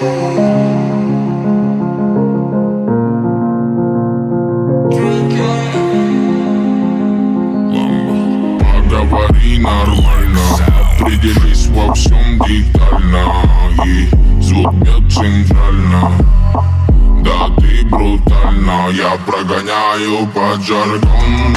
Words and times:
Поговори 0.00 0.16
нормально. 9.58 10.40
Определись 10.98 11.66
во 11.66 11.92
всем 11.92 12.38
детально. 12.46 13.44
И 13.84 14.08
звук 14.40 14.72
бьет 14.76 15.12
центрально 15.12 16.12
Да 17.22 17.50
ты 17.58 17.84
брутально 17.84 18.88
Я 18.92 19.18
прогоняю 19.26 20.26
под 20.28 20.62
жаргон. 20.62 21.56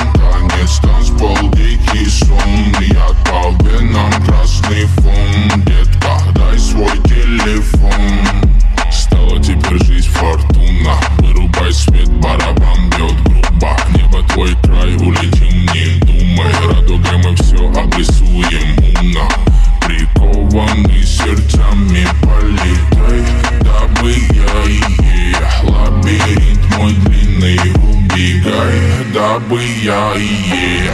Прикованы 20.73 21.03
сердцами 21.03 22.07
полетай. 22.21 23.23
Дабы 23.61 24.11
я 24.11 24.63
и 24.65 25.35
Лабиринт 25.63 26.77
мой 26.77 26.93
длинный, 26.93 27.59
убегай. 27.83 28.81
Дабы 29.13 29.61
я 29.83 30.13
и 30.15 30.89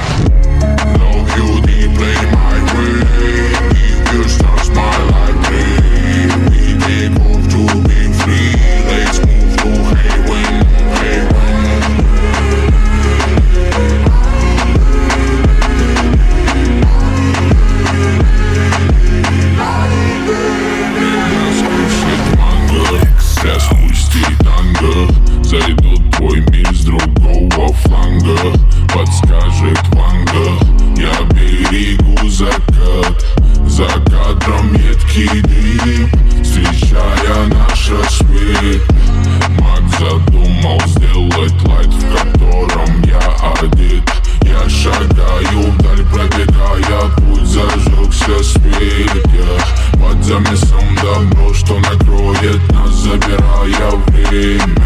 Love 0.98 1.38
you 1.38 1.62
deeply, 1.64 2.59
За 33.70 33.86
кадром 33.86 34.74
едкий 34.74 35.42
дни 35.42 36.10
Встречая 36.44 37.46
наш 37.48 37.92
рассвет 37.92 38.82
Мак 39.60 39.84
задумал 40.00 40.82
сделать 40.88 41.54
лайт 41.66 41.94
В 41.94 42.16
котором 42.16 43.02
я 43.04 43.20
одет 43.62 44.04
Я 44.42 44.68
шагаю 44.68 45.72
вдаль, 45.72 46.04
пробегая 46.12 47.10
путь 47.18 47.46
Зажегся 47.46 48.44
свет 48.44 49.26
Я 49.34 50.00
под 50.00 50.24
замесом 50.24 50.96
давно, 51.02 51.54
что 51.54 51.80
накроет 51.80 52.72
нас 52.72 52.90
Забирая 52.90 53.92
время. 54.08 54.79